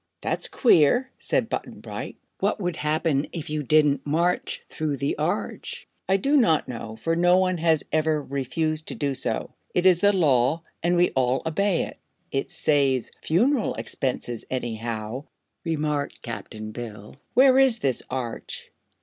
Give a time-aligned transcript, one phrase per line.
[0.21, 2.15] "That's queer," said Button Bright.
[2.39, 7.15] "What would happen if you didn't march through the Arch?" "I do not know, for
[7.15, 9.53] no one has ever refused to do so.
[9.75, 11.99] It is the Law, and we all obey it."
[12.31, 15.25] "It saves funeral expenses, anyhow,"
[15.63, 17.15] remarked Cap'n Bill.
[17.35, 18.71] "Where is this Arch?"